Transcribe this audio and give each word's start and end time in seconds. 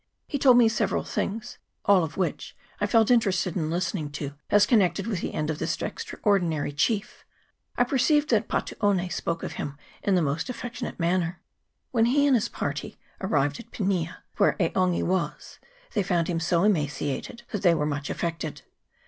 He 0.27 0.39
told 0.39 0.57
me 0.57 0.67
several 0.67 1.03
things, 1.03 1.59
all 1.85 2.03
of 2.03 2.17
which 2.17 2.57
I 2.79 2.87
felt 2.87 3.11
interested 3.11 3.55
in 3.55 3.69
listening 3.69 4.09
to, 4.13 4.33
as 4.49 4.65
connected 4.65 5.05
with 5.05 5.21
the 5.21 5.35
end 5.35 5.51
of 5.51 5.59
this 5.59 5.79
extraordinary 5.79 6.71
chief. 6.71 7.23
I 7.77 7.83
perceived 7.83 8.31
that 8.31 8.47
Patuone 8.47 9.11
spoke 9.11 9.43
of 9.43 9.53
him 9.61 9.77
in 10.01 10.15
the 10.15 10.23
most 10.23 10.49
affectionate 10.49 10.95
i 10.97 11.01
manner." 11.03 11.43
When 11.91 12.05
he 12.05 12.25
and 12.25 12.35
his 12.35 12.49
party 12.49 12.97
arrived 13.21 13.59
at 13.59 13.69
Pinia, 13.69 14.23
where 14.37 14.55
E' 14.59 14.69
Ongi 14.69 15.03
was, 15.03 15.59
they 15.93 16.01
found 16.01 16.27
him 16.27 16.39
so 16.39 16.63
emaciated, 16.63 17.43
that 17.51 17.61
they 17.61 17.75
were 17.75 17.85
much 17.85 18.09
affected. 18.09 18.63